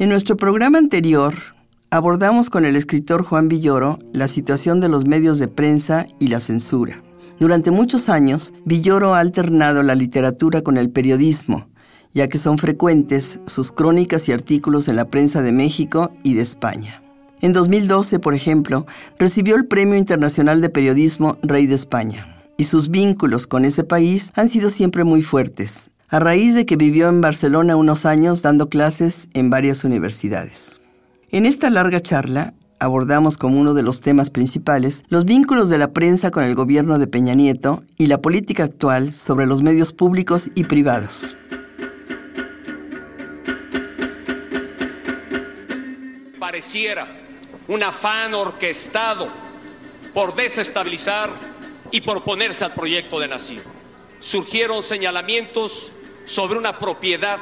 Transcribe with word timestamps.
En 0.00 0.10
nuestro 0.10 0.36
programa 0.36 0.78
anterior 0.78 1.34
abordamos 1.90 2.50
con 2.50 2.64
el 2.64 2.76
escritor 2.76 3.24
Juan 3.24 3.48
Villoro 3.48 3.98
la 4.12 4.28
situación 4.28 4.78
de 4.78 4.88
los 4.88 5.06
medios 5.06 5.40
de 5.40 5.48
prensa 5.48 6.06
y 6.20 6.28
la 6.28 6.38
censura. 6.38 7.02
Durante 7.40 7.72
muchos 7.72 8.08
años, 8.08 8.54
Villoro 8.64 9.16
ha 9.16 9.18
alternado 9.18 9.82
la 9.82 9.96
literatura 9.96 10.62
con 10.62 10.78
el 10.78 10.88
periodismo, 10.88 11.66
ya 12.14 12.28
que 12.28 12.38
son 12.38 12.58
frecuentes 12.58 13.40
sus 13.46 13.72
crónicas 13.72 14.28
y 14.28 14.32
artículos 14.32 14.86
en 14.86 14.94
la 14.94 15.06
prensa 15.06 15.42
de 15.42 15.50
México 15.50 16.12
y 16.22 16.34
de 16.34 16.42
España. 16.42 17.02
En 17.40 17.52
2012, 17.52 18.20
por 18.20 18.34
ejemplo, 18.34 18.86
recibió 19.18 19.56
el 19.56 19.66
Premio 19.66 19.96
Internacional 19.96 20.60
de 20.60 20.70
Periodismo 20.70 21.38
Rey 21.42 21.66
de 21.66 21.74
España, 21.74 22.44
y 22.56 22.64
sus 22.64 22.88
vínculos 22.88 23.48
con 23.48 23.64
ese 23.64 23.82
país 23.82 24.30
han 24.36 24.46
sido 24.46 24.70
siempre 24.70 25.02
muy 25.02 25.22
fuertes, 25.22 25.90
a 26.10 26.18
raíz 26.18 26.54
de 26.54 26.64
que 26.64 26.76
vivió 26.76 27.08
en 27.08 27.20
Barcelona 27.20 27.76
unos 27.76 28.06
años 28.06 28.40
dando 28.40 28.70
clases 28.70 29.28
en 29.34 29.50
varias 29.50 29.84
universidades. 29.84 30.80
En 31.30 31.44
esta 31.44 31.68
larga 31.68 32.00
charla 32.00 32.54
abordamos 32.78 33.36
como 33.36 33.60
uno 33.60 33.74
de 33.74 33.82
los 33.82 34.00
temas 34.00 34.30
principales 34.30 35.04
los 35.08 35.26
vínculos 35.26 35.68
de 35.68 35.76
la 35.76 35.92
prensa 35.92 36.30
con 36.30 36.44
el 36.44 36.54
gobierno 36.54 36.98
de 36.98 37.06
Peña 37.08 37.34
Nieto 37.34 37.82
y 37.98 38.06
la 38.06 38.22
política 38.22 38.64
actual 38.64 39.12
sobre 39.12 39.46
los 39.46 39.62
medios 39.62 39.92
públicos 39.92 40.50
y 40.54 40.64
privados. 40.64 41.36
Pareciera 46.38 47.06
un 47.66 47.82
afán 47.82 48.32
orquestado 48.32 49.28
por 50.14 50.34
desestabilizar 50.34 51.28
y 51.90 52.00
por 52.00 52.24
ponerse 52.24 52.64
al 52.64 52.72
proyecto 52.72 53.20
de 53.20 53.28
nación. 53.28 53.62
Surgieron 54.20 54.82
señalamientos 54.82 55.92
sobre 56.28 56.58
una 56.58 56.78
propiedad 56.78 57.38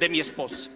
de 0.00 0.08
mi 0.08 0.20
esposa. 0.20 0.70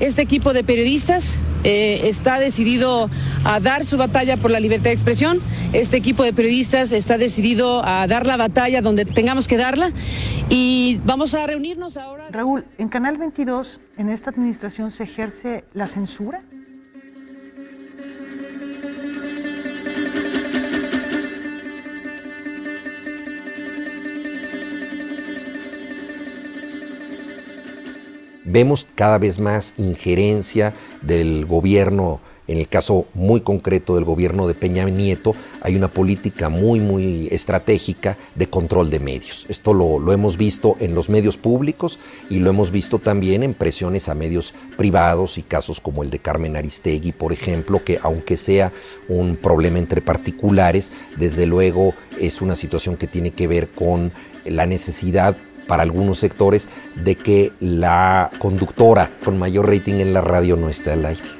Este 0.00 0.22
equipo 0.22 0.52
de 0.52 0.64
periodistas 0.64 1.38
eh, 1.62 2.00
está 2.04 2.38
decidido 2.38 3.10
a 3.44 3.60
dar 3.60 3.84
su 3.84 3.98
batalla 3.98 4.36
por 4.36 4.50
la 4.50 4.58
libertad 4.58 4.84
de 4.84 4.92
expresión. 4.92 5.40
Este 5.72 5.96
equipo 5.98 6.24
de 6.24 6.32
periodistas 6.32 6.92
está 6.92 7.18
decidido 7.18 7.84
a 7.84 8.06
dar 8.06 8.26
la 8.26 8.36
batalla 8.36 8.80
donde 8.80 9.04
tengamos 9.04 9.46
que 9.46 9.58
darla. 9.58 9.92
Y 10.48 11.00
vamos 11.04 11.34
a 11.34 11.46
reunirnos 11.46 11.98
ahora. 11.98 12.28
Raúl, 12.30 12.64
en 12.78 12.88
Canal 12.88 13.18
22, 13.18 13.78
en 13.98 14.08
esta 14.08 14.30
administración 14.30 14.90
se 14.90 15.04
ejerce 15.04 15.64
la 15.74 15.86
censura. 15.86 16.42
Vemos 28.50 28.86
cada 28.94 29.18
vez 29.18 29.38
más 29.38 29.74
injerencia 29.78 30.74
del 31.02 31.46
gobierno, 31.46 32.20
en 32.46 32.58
el 32.58 32.66
caso 32.66 33.06
muy 33.14 33.42
concreto 33.42 33.94
del 33.94 34.04
gobierno 34.04 34.48
de 34.48 34.54
Peña 34.54 34.84
Nieto, 34.84 35.36
hay 35.62 35.76
una 35.76 35.86
política 35.86 36.48
muy, 36.48 36.80
muy 36.80 37.28
estratégica 37.30 38.18
de 38.34 38.48
control 38.48 38.90
de 38.90 38.98
medios. 38.98 39.46
Esto 39.48 39.72
lo, 39.72 40.12
hemos 40.12 40.36
visto 40.36 40.76
en 40.80 40.96
los 40.96 41.08
medios 41.08 41.36
públicos 41.36 42.00
y 42.28 42.40
lo 42.40 42.50
hemos 42.50 42.72
visto 42.72 42.98
también 42.98 43.44
en 43.44 43.54
presiones 43.54 44.08
a 44.08 44.16
medios 44.16 44.52
privados 44.76 45.38
y 45.38 45.42
casos 45.42 45.80
como 45.80 46.02
el 46.02 46.10
de 46.10 46.18
Carmen 46.18 46.56
Aristegui, 46.56 47.12
por 47.12 47.32
ejemplo, 47.32 47.84
que 47.84 48.00
aunque 48.02 48.36
sea 48.36 48.72
un 49.08 49.36
problema 49.36 49.78
entre 49.78 50.02
particulares, 50.02 50.90
desde 51.16 51.46
luego 51.46 51.94
es 52.18 52.42
una 52.42 52.56
situación 52.56 52.96
que 52.96 53.06
tiene 53.06 53.30
que 53.30 53.46
ver 53.46 53.68
con 53.68 54.12
la 54.44 54.66
necesidad 54.66 55.36
para 55.70 55.84
algunos 55.84 56.18
sectores 56.18 56.68
de 56.96 57.14
que 57.14 57.52
la 57.60 58.28
conductora 58.40 59.08
con 59.24 59.38
mayor 59.38 59.68
rating 59.68 60.00
en 60.00 60.12
la 60.12 60.20
radio 60.20 60.56
no 60.56 60.68
esté 60.68 60.90
al 60.90 61.06
aire. 61.06 61.39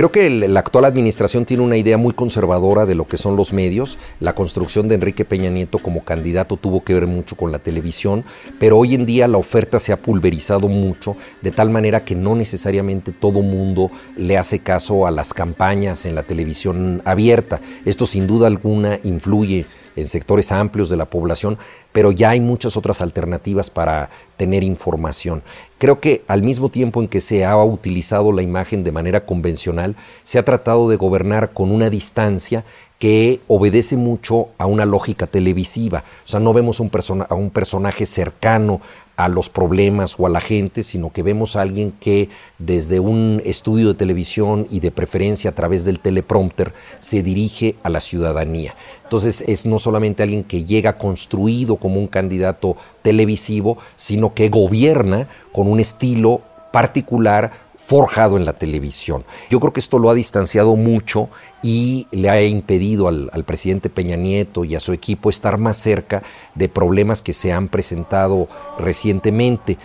Creo 0.00 0.12
que 0.12 0.30
la 0.30 0.60
actual 0.60 0.86
administración 0.86 1.44
tiene 1.44 1.62
una 1.62 1.76
idea 1.76 1.98
muy 1.98 2.14
conservadora 2.14 2.86
de 2.86 2.94
lo 2.94 3.06
que 3.06 3.18
son 3.18 3.36
los 3.36 3.52
medios. 3.52 3.98
La 4.18 4.34
construcción 4.34 4.88
de 4.88 4.94
Enrique 4.94 5.26
Peña 5.26 5.50
Nieto 5.50 5.78
como 5.78 6.04
candidato 6.04 6.56
tuvo 6.56 6.82
que 6.82 6.94
ver 6.94 7.06
mucho 7.06 7.36
con 7.36 7.52
la 7.52 7.58
televisión, 7.58 8.24
pero 8.58 8.78
hoy 8.78 8.94
en 8.94 9.04
día 9.04 9.28
la 9.28 9.36
oferta 9.36 9.78
se 9.78 9.92
ha 9.92 9.98
pulverizado 9.98 10.68
mucho, 10.68 11.18
de 11.42 11.50
tal 11.50 11.68
manera 11.68 12.02
que 12.02 12.14
no 12.14 12.34
necesariamente 12.34 13.12
todo 13.12 13.42
mundo 13.42 13.90
le 14.16 14.38
hace 14.38 14.60
caso 14.60 15.06
a 15.06 15.10
las 15.10 15.34
campañas 15.34 16.06
en 16.06 16.14
la 16.14 16.22
televisión 16.22 17.02
abierta. 17.04 17.60
Esto 17.84 18.06
sin 18.06 18.26
duda 18.26 18.46
alguna 18.46 19.00
influye 19.02 19.66
en 19.96 20.08
sectores 20.08 20.52
amplios 20.52 20.88
de 20.88 20.96
la 20.96 21.06
población, 21.06 21.58
pero 21.92 22.12
ya 22.12 22.30
hay 22.30 22.40
muchas 22.40 22.76
otras 22.76 23.00
alternativas 23.00 23.70
para 23.70 24.10
tener 24.36 24.62
información. 24.62 25.42
Creo 25.78 26.00
que 26.00 26.22
al 26.28 26.42
mismo 26.42 26.68
tiempo 26.68 27.00
en 27.00 27.08
que 27.08 27.20
se 27.20 27.44
ha 27.44 27.56
utilizado 27.62 28.32
la 28.32 28.42
imagen 28.42 28.84
de 28.84 28.92
manera 28.92 29.24
convencional, 29.24 29.96
se 30.24 30.38
ha 30.38 30.44
tratado 30.44 30.88
de 30.88 30.96
gobernar 30.96 31.52
con 31.52 31.70
una 31.70 31.90
distancia 31.90 32.64
que 33.00 33.40
obedece 33.48 33.96
mucho 33.96 34.48
a 34.58 34.66
una 34.66 34.84
lógica 34.84 35.26
televisiva. 35.26 36.04
O 36.26 36.28
sea, 36.28 36.38
no 36.38 36.52
vemos 36.52 36.80
un 36.80 36.90
a 37.28 37.34
un 37.34 37.48
personaje 37.48 38.04
cercano 38.04 38.82
a 39.24 39.28
los 39.28 39.50
problemas 39.50 40.16
o 40.18 40.26
a 40.26 40.30
la 40.30 40.40
gente, 40.40 40.82
sino 40.82 41.10
que 41.10 41.22
vemos 41.22 41.54
a 41.54 41.62
alguien 41.62 41.92
que 41.92 42.30
desde 42.58 43.00
un 43.00 43.42
estudio 43.44 43.88
de 43.88 43.94
televisión 43.94 44.66
y 44.70 44.80
de 44.80 44.90
preferencia 44.90 45.50
a 45.50 45.54
través 45.54 45.84
del 45.84 46.00
teleprompter 46.00 46.72
se 46.98 47.22
dirige 47.22 47.76
a 47.82 47.90
la 47.90 48.00
ciudadanía. 48.00 48.74
Entonces 49.04 49.44
es 49.46 49.66
no 49.66 49.78
solamente 49.78 50.22
alguien 50.22 50.42
que 50.42 50.64
llega 50.64 50.96
construido 50.96 51.76
como 51.76 52.00
un 52.00 52.06
candidato 52.06 52.76
televisivo, 53.02 53.76
sino 53.96 54.32
que 54.32 54.48
gobierna 54.48 55.28
con 55.52 55.66
un 55.68 55.80
estilo 55.80 56.40
particular 56.72 57.52
forjado 57.90 58.36
en 58.36 58.44
la 58.44 58.52
televisión. 58.52 59.24
Yo 59.50 59.58
creo 59.58 59.72
que 59.72 59.80
esto 59.80 59.98
lo 59.98 60.10
ha 60.10 60.14
distanciado 60.14 60.76
mucho 60.76 61.28
y 61.60 62.06
le 62.12 62.30
ha 62.30 62.40
impedido 62.40 63.08
al, 63.08 63.44
presidente 63.44 63.90
Peña 63.90 64.14
Nieto 64.14 64.64
y 64.64 64.76
a 64.76 64.80
su 64.80 64.92
equipo 64.92 65.28
estar 65.28 65.58
más 65.58 65.76
cerca 65.76 66.22
de 66.54 66.68
problemas 66.68 67.20
que 67.20 67.32
se 67.32 67.52
han 67.52 67.66
presentado 67.66 68.46
recientemente. 68.78 69.76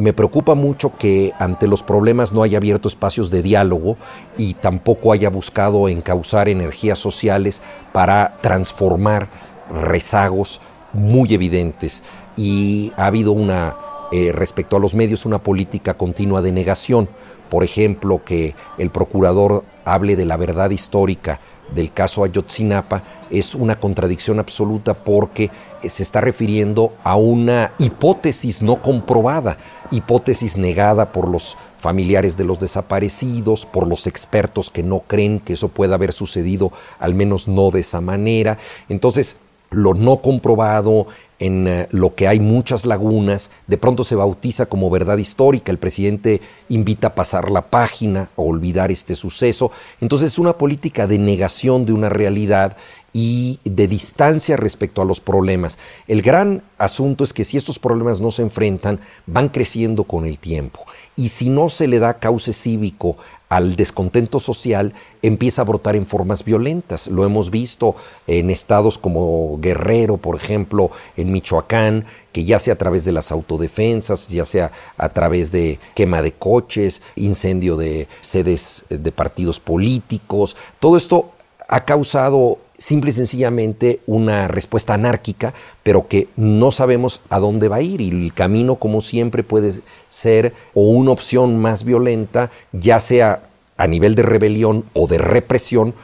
Me 0.00 0.14
preocupa 0.14 0.54
mucho 0.54 0.96
que 0.96 1.32
ante 1.38 1.68
los 1.68 1.82
problemas 1.82 2.32
no 2.32 2.42
haya 2.42 2.56
abierto 2.56 2.88
espacios 2.88 3.30
de 3.30 3.42
diálogo 3.42 3.98
y 4.38 4.54
tampoco 4.54 5.12
haya 5.12 5.28
buscado 5.28 5.88
encauzar 5.88 6.48
energías 6.48 6.98
sociales 6.98 7.60
para 7.92 8.32
transformar 8.40 9.28
rezagos 9.70 10.62
muy 10.94 11.34
evidentes. 11.34 12.02
Y 12.34 12.92
ha 12.96 13.06
habido 13.06 13.32
una, 13.32 13.76
eh, 14.10 14.32
respecto 14.32 14.76
a 14.76 14.80
los 14.80 14.94
medios, 14.94 15.26
una 15.26 15.38
política 15.38 15.92
continua 15.94 16.40
de 16.40 16.52
negación. 16.52 17.08
Por 17.50 17.62
ejemplo, 17.62 18.22
que 18.24 18.54
el 18.78 18.88
procurador 18.88 19.64
hable 19.84 20.16
de 20.16 20.24
la 20.24 20.38
verdad 20.38 20.70
histórica 20.70 21.40
del 21.74 21.92
caso 21.92 22.24
Ayotzinapa 22.24 23.02
es 23.30 23.54
una 23.54 23.78
contradicción 23.78 24.38
absoluta 24.38 24.94
porque 24.94 25.50
se 25.88 26.02
está 26.02 26.20
refiriendo 26.20 26.92
a 27.04 27.16
una 27.16 27.72
hipótesis 27.78 28.62
no 28.62 28.82
comprobada, 28.82 29.56
hipótesis 29.90 30.56
negada 30.56 31.12
por 31.12 31.28
los 31.28 31.56
familiares 31.78 32.36
de 32.36 32.44
los 32.44 32.60
desaparecidos, 32.60 33.64
por 33.64 33.88
los 33.88 34.06
expertos 34.06 34.70
que 34.70 34.82
no 34.82 35.00
creen 35.00 35.40
que 35.40 35.54
eso 35.54 35.68
pueda 35.68 35.94
haber 35.94 36.12
sucedido, 36.12 36.72
al 36.98 37.14
menos 37.14 37.48
no 37.48 37.70
de 37.70 37.80
esa 37.80 38.00
manera. 38.00 38.58
Entonces, 38.88 39.36
lo 39.70 39.94
no 39.94 40.18
comprobado, 40.18 41.06
en 41.40 41.66
eh, 41.66 41.88
lo 41.90 42.14
que 42.14 42.28
hay 42.28 42.38
muchas 42.38 42.86
lagunas, 42.86 43.50
de 43.66 43.78
pronto 43.78 44.04
se 44.04 44.14
bautiza 44.14 44.66
como 44.66 44.90
verdad 44.90 45.18
histórica, 45.18 45.72
el 45.72 45.78
presidente 45.78 46.40
invita 46.68 47.08
a 47.08 47.14
pasar 47.14 47.50
la 47.50 47.62
página, 47.62 48.28
a 48.36 48.42
olvidar 48.42 48.92
este 48.92 49.16
suceso, 49.16 49.72
entonces 50.00 50.32
es 50.32 50.38
una 50.38 50.52
política 50.52 51.06
de 51.06 51.18
negación 51.18 51.86
de 51.86 51.94
una 51.94 52.10
realidad 52.10 52.76
y 53.12 53.58
de 53.64 53.88
distancia 53.88 54.56
respecto 54.56 55.02
a 55.02 55.04
los 55.04 55.18
problemas. 55.18 55.78
El 56.06 56.22
gran 56.22 56.62
asunto 56.78 57.24
es 57.24 57.32
que 57.32 57.44
si 57.44 57.56
estos 57.56 57.78
problemas 57.78 58.20
no 58.20 58.30
se 58.30 58.42
enfrentan, 58.42 59.00
van 59.26 59.48
creciendo 59.48 60.04
con 60.04 60.26
el 60.26 60.38
tiempo. 60.38 60.86
Y 61.16 61.28
si 61.30 61.48
no 61.48 61.70
se 61.70 61.88
le 61.88 61.98
da 61.98 62.14
cauce 62.14 62.52
cívico 62.52 63.16
al 63.50 63.74
descontento 63.74 64.38
social, 64.38 64.94
empieza 65.22 65.62
a 65.62 65.64
brotar 65.64 65.96
en 65.96 66.06
formas 66.06 66.44
violentas. 66.44 67.08
Lo 67.08 67.24
hemos 67.24 67.50
visto 67.50 67.96
en 68.28 68.48
estados 68.48 68.96
como 68.96 69.58
Guerrero, 69.60 70.16
por 70.16 70.36
ejemplo, 70.36 70.92
en 71.16 71.32
Michoacán, 71.32 72.06
que 72.32 72.44
ya 72.44 72.60
sea 72.60 72.74
a 72.74 72.78
través 72.78 73.04
de 73.04 73.10
las 73.10 73.32
autodefensas, 73.32 74.28
ya 74.28 74.44
sea 74.44 74.70
a 74.96 75.08
través 75.08 75.50
de 75.50 75.80
quema 75.96 76.22
de 76.22 76.30
coches, 76.30 77.02
incendio 77.16 77.76
de 77.76 78.06
sedes 78.20 78.84
de 78.88 79.10
partidos 79.10 79.58
políticos, 79.58 80.56
todo 80.78 80.96
esto 80.96 81.32
ha 81.68 81.84
causado 81.84 82.58
simple 82.80 83.10
y 83.10 83.12
sencillamente 83.12 84.00
una 84.06 84.48
respuesta 84.48 84.94
anárquica, 84.94 85.52
pero 85.82 86.08
que 86.08 86.28
no 86.36 86.72
sabemos 86.72 87.20
a 87.28 87.38
dónde 87.38 87.68
va 87.68 87.76
a 87.76 87.82
ir 87.82 88.00
y 88.00 88.08
el 88.08 88.32
camino 88.32 88.76
como 88.76 89.02
siempre 89.02 89.42
puede 89.42 89.74
ser 90.08 90.54
o 90.74 90.88
una 90.88 91.12
opción 91.12 91.60
más 91.60 91.84
violenta, 91.84 92.50
ya 92.72 92.98
sea 92.98 93.42
a 93.76 93.86
nivel 93.86 94.14
de 94.14 94.22
rebelión 94.22 94.84
o 94.94 95.06
de 95.06 95.18
represión, 95.18 95.94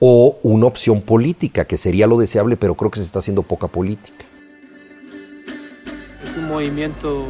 o 0.00 0.36
una 0.42 0.66
opción 0.66 1.00
política, 1.00 1.64
que 1.64 1.76
sería 1.76 2.06
lo 2.06 2.18
deseable, 2.18 2.56
pero 2.56 2.74
creo 2.74 2.90
que 2.90 2.98
se 2.98 3.06
está 3.06 3.20
haciendo 3.20 3.42
poca 3.42 3.68
política. 3.68 4.24
Es 6.22 6.36
un 6.36 6.48
movimiento 6.48 7.28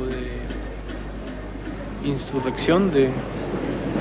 de 2.03 2.09
insurrección 2.09 2.91
de 2.91 3.11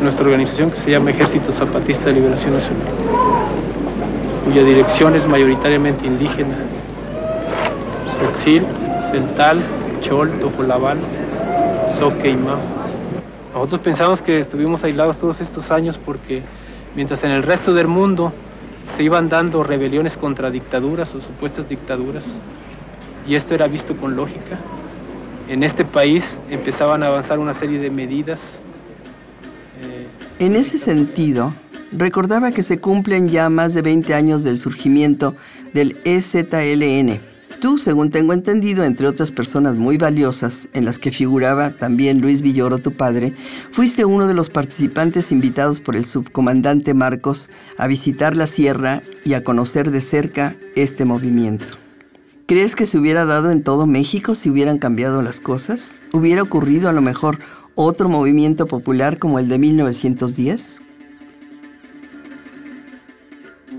nuestra 0.02 0.24
organización 0.24 0.72
que 0.72 0.78
se 0.78 0.90
llama 0.90 1.12
Ejército 1.12 1.52
Zapatista 1.52 2.06
de 2.06 2.14
Liberación 2.14 2.54
Nacional 2.54 3.73
cuya 4.44 4.64
dirección 4.64 5.16
es 5.16 5.28
mayoritariamente 5.28 6.06
indígena. 6.06 6.56
Sotzil, 8.20 8.66
Celtal, 9.12 9.62
Chol, 10.02 10.32
Tojolabal, 10.40 10.98
Soque 11.98 12.32
y 12.32 12.38
Nosotros 13.54 13.82
pensamos 13.82 14.22
que 14.22 14.40
estuvimos 14.40 14.84
aislados 14.84 15.18
todos 15.18 15.42
estos 15.42 15.72
años 15.72 15.98
porque 16.04 16.42
mientras 16.96 17.24
en 17.24 17.32
el 17.32 17.44
resto 17.44 17.74
del 17.74 17.88
mundo 17.88 18.32
se 18.96 19.04
iban 19.04 19.30
dando 19.30 19.64
rebeliones 19.64 20.18
contra 20.18 20.52
dictaduras 20.52 21.16
o 21.16 21.22
supuestas 21.22 21.70
dictaduras, 21.70 22.26
y 23.28 23.36
esto 23.36 23.56
era 23.56 23.68
visto 23.68 23.96
con 23.96 24.16
lógica, 24.16 24.60
en 25.48 25.64
este 25.64 25.86
país 25.86 26.40
empezaban 26.50 27.04
a 27.04 27.08
avanzar 27.08 27.40
una 27.40 27.54
serie 27.54 27.80
de 27.80 27.90
medidas. 27.90 28.42
Eh, 29.82 30.08
en 30.40 30.56
ese 30.56 30.78
sentido, 30.78 31.54
recordaba 31.98 32.52
que 32.52 32.64
se 32.64 32.80
cumplen 32.80 33.30
ya 33.30 33.50
más 33.50 33.74
de 33.74 33.82
20 33.82 34.14
años 34.14 34.44
del 34.44 34.58
surgimiento 34.58 35.36
del 35.74 35.98
EZLN. 36.04 37.34
Tú, 37.64 37.78
según 37.78 38.10
tengo 38.10 38.34
entendido, 38.34 38.84
entre 38.84 39.08
otras 39.08 39.32
personas 39.32 39.76
muy 39.76 39.98
valiosas, 39.98 40.68
en 40.74 40.84
las 40.84 41.00
que 41.00 41.14
figuraba 41.14 41.72
también 41.72 42.20
Luis 42.20 42.42
Villoro, 42.42 42.78
tu 42.80 42.92
padre, 42.92 43.34
fuiste 43.72 44.04
uno 44.04 44.28
de 44.28 44.34
los 44.34 44.50
participantes 44.50 45.32
invitados 45.32 45.80
por 45.80 45.96
el 45.96 46.04
subcomandante 46.04 46.94
Marcos 46.94 47.50
a 47.78 47.88
visitar 47.88 48.36
la 48.36 48.48
sierra 48.48 49.02
y 49.24 49.34
a 49.36 49.46
conocer 49.46 49.92
de 49.92 50.02
cerca 50.02 50.58
este 50.76 51.06
movimiento. 51.06 51.78
¿Crees 52.48 52.76
que 52.76 52.86
se 52.86 52.98
hubiera 52.98 53.24
dado 53.24 53.50
en 53.52 53.64
todo 53.64 53.88
México 53.88 54.36
si 54.36 54.50
hubieran 54.50 54.78
cambiado 54.78 55.22
las 55.22 55.40
cosas? 55.40 56.04
¿Hubiera 56.12 56.44
ocurrido 56.44 56.90
a 56.90 56.94
lo 56.94 57.02
mejor 57.02 57.40
otro 57.76 58.10
movimiento 58.10 58.68
popular 58.68 59.20
como 59.20 59.40
el 59.40 59.48
de 59.48 59.60
1910? 59.60 60.82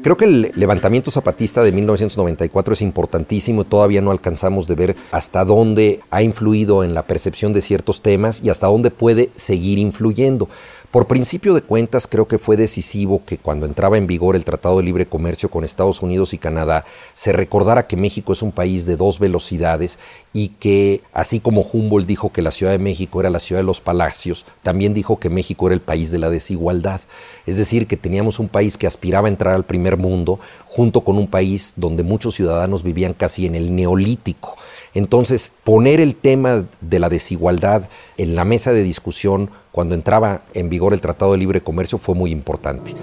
Creo 0.04 0.18
que 0.18 0.26
el 0.26 0.52
levantamiento 0.54 1.10
zapatista 1.10 1.62
de 1.62 1.72
1994 1.72 2.74
es 2.74 2.82
importantísimo 2.82 3.64
todavía 3.64 4.02
no 4.02 4.10
alcanzamos 4.10 4.68
de 4.68 4.74
ver 4.74 4.96
hasta 5.12 5.46
dónde 5.46 6.00
ha 6.10 6.22
influido 6.22 6.84
en 6.84 6.92
la 6.92 7.04
percepción 7.04 7.54
de 7.54 7.62
ciertos 7.62 8.02
temas 8.02 8.42
y 8.44 8.50
hasta 8.50 8.66
dónde 8.66 8.90
puede 8.90 9.30
seguir 9.34 9.78
influyendo. 9.78 10.50
Por 10.94 11.08
principio 11.08 11.54
de 11.54 11.62
cuentas, 11.62 12.06
creo 12.06 12.28
que 12.28 12.38
fue 12.38 12.56
decisivo 12.56 13.22
que 13.26 13.36
cuando 13.36 13.66
entraba 13.66 13.98
en 13.98 14.06
vigor 14.06 14.36
el 14.36 14.44
Tratado 14.44 14.76
de 14.76 14.84
Libre 14.84 15.06
Comercio 15.06 15.50
con 15.50 15.64
Estados 15.64 16.02
Unidos 16.02 16.34
y 16.34 16.38
Canadá, 16.38 16.84
se 17.14 17.32
recordara 17.32 17.88
que 17.88 17.96
México 17.96 18.32
es 18.32 18.42
un 18.42 18.52
país 18.52 18.86
de 18.86 18.94
dos 18.94 19.18
velocidades 19.18 19.98
y 20.32 20.50
que, 20.50 21.00
así 21.12 21.40
como 21.40 21.62
Humboldt 21.62 22.06
dijo 22.06 22.30
que 22.30 22.42
la 22.42 22.52
Ciudad 22.52 22.70
de 22.70 22.78
México 22.78 23.18
era 23.18 23.28
la 23.28 23.40
ciudad 23.40 23.62
de 23.62 23.66
los 23.66 23.80
palacios, 23.80 24.46
también 24.62 24.94
dijo 24.94 25.18
que 25.18 25.30
México 25.30 25.66
era 25.66 25.74
el 25.74 25.80
país 25.80 26.12
de 26.12 26.18
la 26.18 26.30
desigualdad. 26.30 27.00
Es 27.44 27.56
decir, 27.56 27.88
que 27.88 27.96
teníamos 27.96 28.38
un 28.38 28.46
país 28.46 28.76
que 28.76 28.86
aspiraba 28.86 29.26
a 29.26 29.32
entrar 29.32 29.54
al 29.54 29.64
primer 29.64 29.96
mundo, 29.96 30.38
junto 30.64 31.00
con 31.00 31.18
un 31.18 31.26
país 31.26 31.72
donde 31.74 32.04
muchos 32.04 32.36
ciudadanos 32.36 32.84
vivían 32.84 33.14
casi 33.14 33.46
en 33.46 33.56
el 33.56 33.74
neolítico. 33.74 34.56
Entonces, 34.94 35.52
poner 35.64 36.00
el 36.00 36.14
tema 36.14 36.64
de 36.80 36.98
la 37.00 37.08
desigualdad 37.08 37.88
en 38.16 38.36
la 38.36 38.44
mesa 38.44 38.72
de 38.72 38.84
discusión 38.84 39.50
cuando 39.72 39.96
entraba 39.96 40.42
en 40.54 40.68
vigor 40.68 40.94
el 40.94 41.00
Tratado 41.00 41.32
de 41.32 41.38
Libre 41.38 41.60
Comercio 41.60 41.98
fue 41.98 42.14
muy 42.14 42.30
importante. 42.30 42.94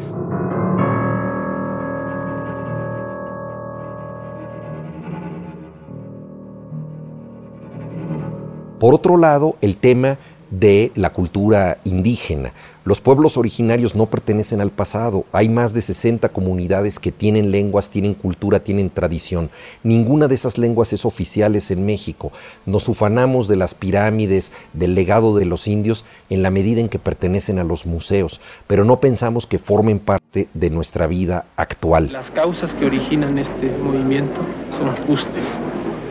Por 8.80 8.96
otro 8.96 9.18
lado, 9.18 9.58
el 9.62 9.78
tema 9.78 10.18
de 10.52 10.92
la 10.96 11.12
cultura 11.12 11.78
indígena. 11.84 12.52
Los 12.84 13.00
pueblos 13.00 13.38
originarios 13.38 13.96
no 13.96 14.08
pertenecen 14.08 14.60
al 14.60 14.72
pasado. 14.72 15.26
Hay 15.34 15.50
más 15.50 15.72
de 15.74 15.82
60 15.82 16.30
comunidades 16.30 17.00
que 17.00 17.12
tienen 17.12 17.52
lenguas, 17.52 17.92
tienen 17.92 18.16
cultura, 18.16 18.60
tienen 18.60 18.90
tradición. 18.90 19.52
Ninguna 19.84 20.28
de 20.28 20.34
esas 20.34 20.58
lenguas 20.58 20.92
es 20.92 21.06
oficiales 21.06 21.70
en 21.70 21.86
México. 21.86 22.32
Nos 22.66 22.90
ufanamos 22.90 23.48
de 23.48 23.56
las 23.56 23.76
pirámides, 23.76 24.52
del 24.74 24.96
legado 24.96 25.38
de 25.38 25.46
los 25.46 25.68
indios 25.68 26.06
en 26.32 26.42
la 26.42 26.50
medida 26.50 26.82
en 26.82 26.90
que 26.90 26.98
pertenecen 26.98 27.60
a 27.60 27.64
los 27.64 27.86
museos, 27.86 28.42
pero 28.66 28.84
no 28.84 29.00
pensamos 29.00 29.46
que 29.46 29.60
formen 29.60 30.00
parte 30.00 30.50
de 30.56 30.70
nuestra 30.72 31.06
vida 31.06 31.46
actual. 31.58 32.12
Las 32.12 32.32
causas 32.32 32.74
que 32.74 32.86
originan 32.86 33.38
este 33.38 33.70
movimiento 33.84 34.42
son 34.72 34.96
justas, 35.06 35.46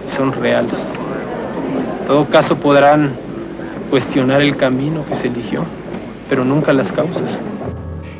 son 0.07 0.33
reales. 0.33 0.79
En 2.01 2.07
todo 2.07 2.25
caso 2.27 2.57
podrán 2.57 3.30
cuestionar 3.91 4.41
el 4.41 4.57
camino 4.57 5.05
que 5.07 5.17
se 5.17 5.27
eligió 5.27 5.65
pero 6.31 6.45
nunca 6.45 6.73
las 6.73 6.93
causas. 6.93 7.41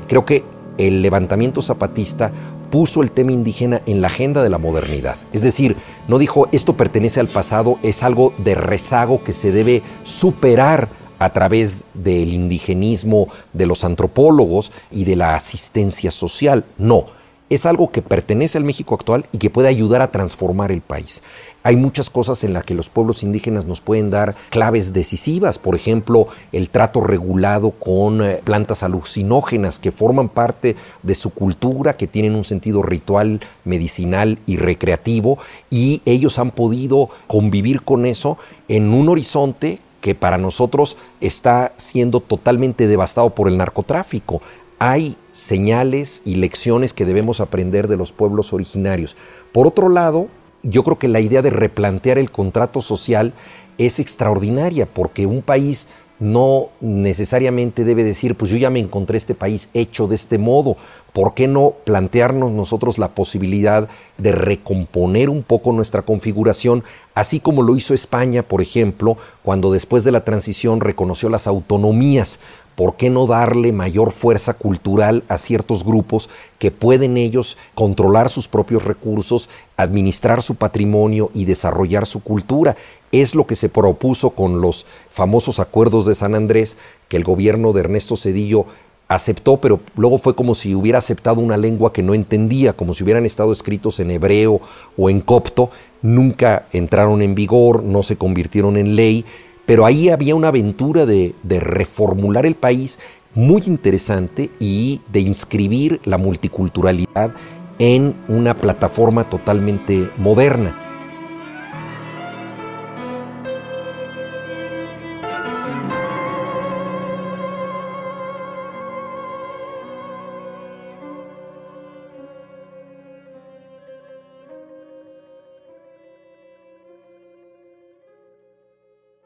Creo 0.09 0.27
que 0.27 0.45
el 0.77 1.01
levantamiento 1.01 1.63
zapatista 1.63 2.33
puso 2.71 3.03
el 3.03 3.13
tema 3.13 3.33
indígena 3.33 3.81
en 3.87 4.01
la 4.01 4.09
agenda 4.09 4.43
de 4.43 4.51
la 4.51 4.59
modernidad. 4.59 5.17
Es 5.33 5.43
decir, 5.43 5.77
no 6.09 6.19
dijo 6.19 6.49
esto 6.53 6.75
pertenece 6.75 7.21
al 7.21 7.29
pasado, 7.29 7.79
es 7.83 8.03
algo 8.03 8.35
de 8.39 8.57
rezago 8.57 9.23
que 9.23 9.33
se 9.33 9.53
debe 9.53 9.83
superar 10.03 10.89
a 11.21 11.33
través 11.33 11.85
del 11.95 12.33
indigenismo 12.33 13.29
de 13.53 13.67
los 13.67 13.85
antropólogos 13.85 14.73
y 14.91 15.05
de 15.05 15.17
la 15.17 15.35
asistencia 15.35 16.11
social. 16.11 16.65
No, 16.79 17.07
es 17.51 17.67
algo 17.67 17.91
que 17.91 18.01
pertenece 18.01 18.57
al 18.57 18.65
México 18.65 18.95
actual 18.95 19.27
y 19.33 19.39
que 19.39 19.51
puede 19.51 19.69
ayudar 19.69 20.03
a 20.03 20.13
transformar 20.13 20.71
el 20.71 20.81
país. 20.81 21.23
Hay 21.63 21.77
muchas 21.77 22.09
cosas 22.09 22.43
en 22.45 22.55
las 22.55 22.65
que 22.65 22.75
los 22.75 22.89
pueblos 22.89 23.23
indígenas 23.23 23.67
nos 23.67 23.83
pueden 23.83 24.09
dar 24.09 24.35
claves 24.49 24.95
decisivas, 24.95 25.59
por 25.59 25.75
ejemplo, 25.75 26.29
el 26.53 26.71
trato 26.71 27.03
regulado 27.03 27.73
con 27.73 28.23
eh, 28.23 28.41
plantas 28.43 28.83
alucinógenas 28.83 29.79
que 29.79 29.91
forman 29.91 30.31
parte 30.31 30.77
de 31.03 31.15
su 31.15 31.31
cultura, 31.31 31.97
que 31.97 32.07
tienen 32.07 32.35
un 32.35 32.45
sentido 32.45 32.83
ritual, 32.83 33.41
medicinal 33.65 34.39
y 34.47 34.57
recreativo, 34.57 35.39
y 35.69 36.01
ellos 36.07 36.39
han 36.39 36.53
podido 36.53 37.11
convivir 37.27 37.83
con 37.83 38.07
eso 38.07 38.39
en 38.69 38.95
un 38.95 39.11
horizonte 39.11 39.81
que 40.01 40.15
para 40.15 40.39
nosotros 40.39 40.97
está 41.21 41.75
siendo 41.77 42.21
totalmente 42.21 42.87
devastado 42.87 43.31
por 43.31 43.49
el 43.49 43.59
narcotráfico. 43.59 44.41
Hay 44.83 45.19
señales 45.33 46.23
y 46.25 46.37
lecciones 46.37 46.95
que 46.95 47.05
debemos 47.05 47.41
aprender 47.41 47.87
de 47.87 47.99
los 47.99 48.13
pueblos 48.13 48.55
originarios. 48.55 49.15
Por 49.53 49.67
otro 49.67 49.91
lado, 49.91 50.29
yo 50.63 50.83
creo 50.85 50.99
que 50.99 51.07
la 51.07 51.21
idea 51.21 51.43
de 51.43 51.51
replantear 51.51 52.17
el 52.17 52.31
contrato 52.31 52.81
social 52.81 53.35
es 53.77 54.01
extraordinaria 54.01 54.87
porque 54.87 55.27
un 55.27 55.43
país 55.43 55.87
no 56.19 56.69
necesariamente 56.81 57.85
debe 57.85 58.05
decir, 58.05 58.37
pues 58.37 58.51
yo 58.51 58.57
ya 58.57 58.71
me 58.71 58.79
encontré 58.79 59.19
este 59.19 59.35
país 59.35 59.69
hecho 59.75 60.09
de 60.09 60.15
este 60.15 60.39
modo. 60.39 60.79
¿Por 61.13 61.35
qué 61.35 61.47
no 61.47 61.75
plantearnos 61.85 62.51
nosotros 62.51 62.97
la 62.97 63.09
posibilidad 63.09 63.87
de 64.17 64.33
recomponer 64.33 65.29
un 65.29 65.43
poco 65.43 65.73
nuestra 65.73 66.03
configuración, 66.03 66.85
así 67.15 67.39
como 67.41 67.63
lo 67.63 67.77
hizo 67.77 67.93
España, 67.93 68.43
por 68.43 68.63
ejemplo, 68.63 69.19
cuando 69.43 69.73
después 69.73 70.05
de 70.05 70.13
la 70.13 70.25
transición 70.25 70.81
reconoció 70.81 71.29
las 71.29 71.47
autonomías 71.47 72.41
¿por 72.81 72.97
qué 72.97 73.11
no 73.11 73.27
darle 73.27 73.73
mayor 73.73 74.11
fuerza 74.11 74.55
cultural 74.55 75.23
a 75.29 75.37
ciertos 75.37 75.85
grupos 75.85 76.31
que 76.59 76.71
pueden 76.71 77.19
ellos 77.19 77.59
controlar 77.75 78.31
sus 78.31 78.49
propios 78.49 78.87
recursos, 78.87 79.51
administrar 79.77 80.41
su 80.41 80.55
patrimonio 80.55 81.31
y 81.35 81.45
desarrollar 81.45 82.07
su 82.07 82.23
cultura? 82.23 82.79
Es 83.13 83.35
lo 83.35 83.47
que 83.47 83.55
se 83.55 83.69
propuso 83.69 84.31
con 84.31 84.63
los 84.63 84.87
famosos 85.11 85.61
acuerdos 85.61 86.07
de 86.07 86.15
San 86.15 86.35
Andrés, 86.35 86.79
que 87.09 87.19
el 87.19 87.25
gobierno 87.25 87.75
de 87.75 87.81
Ernesto 87.81 88.17
Cedillo 88.17 88.65
aceptó, 89.09 89.59
pero 89.59 89.81
luego 89.95 90.17
fue 90.17 90.35
como 90.35 90.55
si 90.55 90.75
hubiera 90.75 91.01
aceptado 91.01 91.43
una 91.43 91.59
lengua 91.59 91.93
que 91.93 92.03
no 92.03 92.15
entendía, 92.15 92.73
como 92.73 92.95
si 92.95 93.05
hubieran 93.05 93.27
estado 93.27 93.53
escritos 93.53 94.01
en 94.01 94.11
hebreo 94.11 94.59
o 94.97 95.11
en 95.11 95.21
copto, 95.21 95.69
nunca 96.01 96.65
entraron 96.73 97.21
en 97.21 97.35
vigor, 97.35 97.83
no 97.83 98.03
se 98.03 98.17
convirtieron 98.17 98.79
en 98.79 98.97
ley, 98.97 99.27
pero 99.71 99.87
ahí 99.87 100.09
había 100.09 100.35
una 100.35 100.49
aventura 100.49 101.07
de, 101.07 101.33
reformular 101.49 102.45
el 102.45 102.57
país 102.57 102.99
muy 103.37 103.63
interesante 103.69 104.51
y 104.59 105.01
de 105.13 105.21
inscribir 105.21 106.01
la 106.03 106.19
multiculturalidad 106.19 107.33
en 107.79 108.17
una 108.27 108.55
plataforma 108.55 109.31
totalmente 109.31 110.11
moderna. 110.19 110.90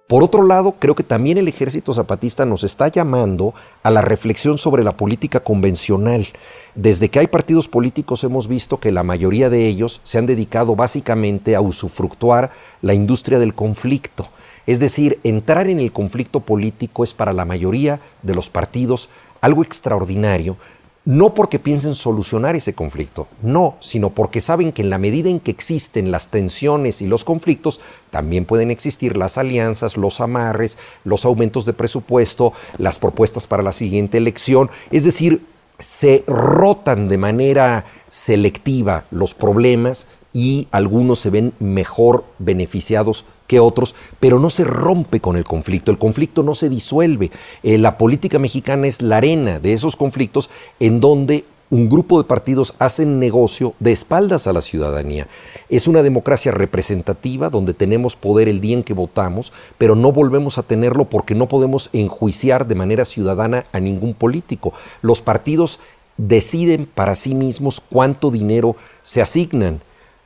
Por 0.07 0.23
otro 0.23 0.43
lado, 0.43 0.75
creo 0.79 0.95
que 0.95 1.03
también 1.03 1.39
el 1.39 1.49
ejército 1.49 1.95
zapatista 1.95 2.45
nos 2.45 2.63
está 2.63 2.89
llamando 2.89 3.55
a 3.83 3.91
la 3.91 4.03
reflexión 4.03 4.59
sobre 4.59 4.85
la 4.85 4.99
política 4.99 5.41
convencional. 5.41 6.27
Desde 6.75 7.09
que 7.09 7.21
hay 7.21 7.27
partidos 7.27 7.69
políticos 7.69 8.23
hemos 8.23 8.47
visto 8.47 8.79
que 8.79 8.93
la 8.93 9.03
mayoría 9.03 9.49
de 9.49 9.67
ellos 9.67 10.03
se 10.05 10.19
han 10.19 10.27
dedicado 10.27 10.77
básicamente 10.77 11.57
a 11.57 11.63
usufructuar 11.63 12.51
la 12.83 12.93
industria 12.93 13.39
del 13.39 13.55
conflicto. 13.55 14.29
Es 14.67 14.79
decir, 14.79 15.21
entrar 15.25 15.69
en 15.69 15.79
el 15.79 15.91
conflicto 15.91 16.41
político 16.41 17.03
es 17.03 17.15
para 17.15 17.33
la 17.33 17.47
mayoría 17.47 18.01
de 18.23 18.35
los 18.35 18.51
partidos 18.51 19.09
algo 19.41 19.63
extraordinario, 19.63 20.59
no 21.05 21.35
porque 21.35 21.59
piensen 21.59 21.95
solucionar 21.95 22.57
ese 22.57 22.73
conflicto, 22.73 23.29
no, 23.43 23.77
sino 23.81 24.11
porque 24.11 24.41
saben 24.41 24.73
que 24.73 24.83
en 24.83 24.91
la 24.91 24.99
medida 24.99 25.29
en 25.29 25.39
que 25.39 25.51
existen 25.51 26.11
las 26.11 26.29
tensiones 26.29 27.03
y 27.03 27.07
los 27.07 27.25
conflictos, 27.25 27.81
también 28.11 28.47
pueden 28.47 28.71
existir 28.71 29.17
las 29.17 29.37
alianzas, 29.37 29.97
los 29.97 30.21
amarres, 30.21 30.79
los 31.05 31.25
aumentos 31.25 31.67
de 31.67 31.75
presupuesto, 31.75 32.55
las 32.79 32.99
propuestas 32.99 33.47
para 33.47 33.63
la 33.63 33.73
siguiente 33.73 34.17
elección, 34.17 34.71
es 34.91 35.05
decir, 35.05 35.43
se 35.79 36.25
rotan 36.27 37.09
de 37.09 37.19
manera 37.19 37.85
selectiva 38.09 39.05
los 39.11 39.35
problemas 39.35 40.07
y 40.35 40.67
algunos 40.73 41.21
se 41.21 41.31
ven 41.31 41.53
mejor 41.61 42.25
beneficiados 42.39 43.25
que 43.47 43.61
otros, 43.61 43.95
pero 44.21 44.39
no 44.39 44.51
se 44.51 44.65
rompe 44.65 45.21
con 45.21 45.37
el 45.37 45.45
conflicto, 45.45 45.91
el 45.91 45.99
conflicto 45.99 46.43
no 46.43 46.55
se 46.55 46.69
disuelve. 46.69 47.31
Eh, 47.63 47.79
la 47.79 47.97
política 47.97 48.39
mexicana 48.39 48.89
es 48.89 49.01
la 49.01 49.19
arena 49.19 49.61
de 49.61 49.73
esos 49.73 49.97
conflictos 49.97 50.51
en 50.81 51.01
donde 51.01 51.45
un 51.71 51.89
grupo 51.89 52.19
de 52.19 52.29
partidos 52.29 52.75
hacen 52.79 53.19
negocio 53.19 53.75
de 53.79 53.93
espaldas 53.93 54.47
a 54.47 54.53
la 54.53 54.61
ciudadanía. 54.61 55.29
Es 55.69 55.89
una 55.89 56.03
democracia 56.03 56.53
representativa 56.53 57.49
donde 57.49 57.73
tenemos 57.73 58.17
poder 58.17 58.49
el 58.49 58.61
día 58.61 58.77
en 58.77 58.83
que 58.83 58.93
votamos, 58.93 59.53
pero 59.79 59.95
no 59.95 60.13
volvemos 60.13 60.59
a 60.59 60.63
tenerlo 60.63 61.07
porque 61.07 61.35
no 61.35 61.49
podemos 61.49 61.91
enjuiciar 61.93 62.67
de 62.67 62.75
manera 62.75 63.05
ciudadana 63.05 63.67
a 63.73 63.81
ningún 63.81 64.15
político. 64.15 64.73
Los 65.01 65.21
partidos 65.21 65.79
deciden 66.17 66.87
para 66.87 67.15
sí 67.15 67.35
mismos 67.35 67.81
cuánto 67.81 68.31
dinero 68.31 68.77
se 69.03 69.23
asignan 69.23 69.81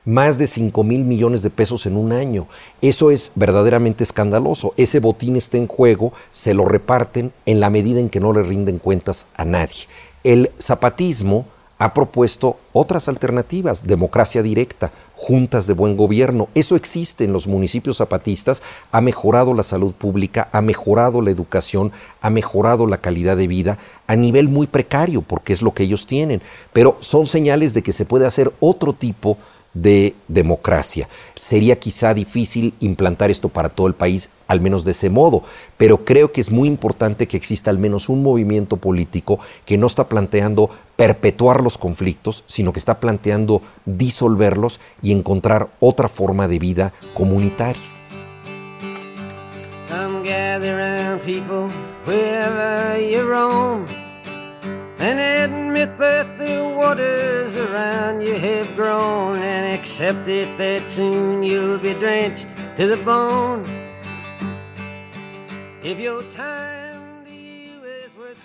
más 0.09 0.39
de 0.39 0.47
5 0.47 0.85
mil 0.85 1.05
millones 1.05 1.43
de 1.43 1.51
pesos 1.51 1.85
en 1.85 1.95
un 1.95 2.13
año. 2.13 2.47
Eso 2.81 3.11
es 3.11 3.31
verdaderamente 3.35 4.03
escandaloso. 4.03 4.73
Ese 4.79 5.01
botín 5.01 5.37
está 5.37 5.59
en 5.59 5.67
juego, 5.67 6.15
se 6.33 6.55
lo 6.55 6.65
reparten 6.65 7.31
en 7.45 7.61
la 7.61 7.69
medida 7.69 8.01
en 8.01 8.09
que 8.09 8.19
no 8.19 8.33
le 8.33 8.43
rinden 8.43 8.79
cuentas 8.79 9.27
a 9.37 9.45
nadie. 9.45 9.85
El 10.25 10.51
zapatismo 10.59 11.45
ha 11.79 11.93
propuesto 11.93 12.57
otras 12.73 13.07
alternativas, 13.09 13.87
democracia 13.87 14.43
directa, 14.43 14.93
juntas 15.15 15.67
de 15.67 15.75
buen 15.75 15.95
gobierno. 15.95 16.49
Eso 16.55 16.75
existe 16.75 17.25
en 17.25 17.35
los 17.35 17.47
municipios 17.47 17.99
zapatistas, 17.99 18.63
ha 18.91 19.03
mejorado 19.03 19.53
la 19.53 19.63
salud 19.63 19.93
pública, 19.93 20.49
ha 20.53 20.63
mejorado 20.63 21.21
la 21.21 21.31
educación, 21.31 21.93
ha 22.23 22.31
mejorado 22.31 22.87
la 22.87 22.99
calidad 22.99 23.37
de 23.37 23.47
vida 23.47 23.79
a 24.07 24.17
nivel 24.17 24.49
muy 24.49 24.67
precario, 24.67 25.21
porque 25.21 25.53
es 25.53 25.61
lo 25.61 25.75
que 25.75 25.83
ellos 25.83 26.07
tienen. 26.07 26.41
Pero 26.73 26.97
son 27.01 27.27
señales 27.27 27.75
de 27.75 27.83
que 27.83 27.93
se 27.93 28.07
puede 28.07 28.25
hacer 28.25 28.51
otro 28.59 28.95
tipo 28.95 29.37
de 29.37 29.58
de 29.75 30.15
democracia. 30.29 31.09
Sería 31.35 31.79
quizá 31.79 32.15
difícil 32.15 32.75
implantar 32.81 33.31
esto 33.31 33.49
para 33.49 33.69
todo 33.69 33.87
el 33.87 33.95
país, 33.95 34.31
al 34.47 34.61
menos 34.61 34.85
de 34.85 34.93
ese 34.93 35.11
modo, 35.11 35.45
pero 35.77 36.05
creo 36.05 36.33
que 36.33 36.41
es 36.41 36.51
muy 36.51 36.69
importante 36.69 37.29
que 37.29 37.37
exista 37.37 37.71
al 37.71 37.79
menos 37.79 38.09
un 38.09 38.23
movimiento 38.23 38.77
político 38.77 39.39
que 39.65 39.79
no 39.79 39.87
está 39.87 40.09
planteando 40.09 40.71
perpetuar 40.97 41.63
los 41.63 41.79
conflictos, 41.79 42.45
sino 42.47 42.73
que 42.73 42.81
está 42.81 42.99
planteando 42.99 43.63
disolverlos 43.85 44.81
y 45.03 45.13
encontrar 45.13 45.69
otra 45.81 46.09
forma 46.09 46.49
de 46.49 46.59
vida 46.59 46.93
comunitaria. 47.15 47.83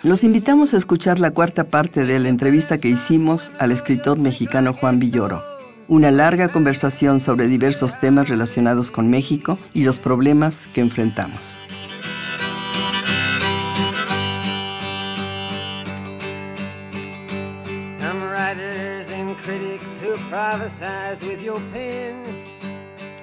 Los 0.02 0.22
invitamos 0.22 0.74
a 0.74 0.76
escuchar 0.76 1.18
la 1.18 1.32
cuarta 1.32 1.64
parte 1.64 2.04
de 2.04 2.20
la 2.20 2.28
entrevista 2.28 2.78
que 2.78 2.88
hicimos 2.88 3.50
al 3.58 3.72
escritor 3.72 4.18
mexicano 4.18 4.72
Juan 4.72 4.98
Villoro. 4.98 5.42
Una 5.88 6.10
larga 6.10 6.48
conversación 6.48 7.20
sobre 7.20 7.48
diversos 7.48 7.98
temas 7.98 8.28
relacionados 8.28 8.90
con 8.90 9.10
México 9.10 9.58
y 9.72 9.82
los 9.82 9.98
problemas 9.98 10.68
que 10.72 10.82
enfrentamos. 10.82 11.64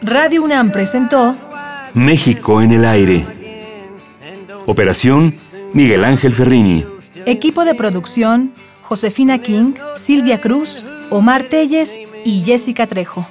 Radio 0.02 0.44
UNAM 0.44 0.72
presentó 0.72 1.36
México 1.94 2.62
en 2.62 2.72
el 2.72 2.86
aire. 2.86 3.26
Operación 4.66 5.36
Miguel 5.74 6.06
Ángel 6.06 6.32
Ferrini. 6.32 6.86
Equipo 7.26 7.66
de 7.66 7.76
producción 7.76 8.54
Josefina 8.82 9.40
King, 9.40 9.74
Silvia 9.96 10.40
Cruz, 10.40 10.86
Omar 11.10 11.44
Telles 11.44 12.00
y 12.24 12.44
Jessica 12.44 12.88
Trejo. 12.88 13.28